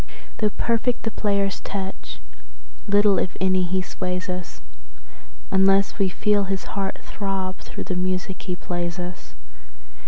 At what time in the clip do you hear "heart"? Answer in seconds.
6.73-6.97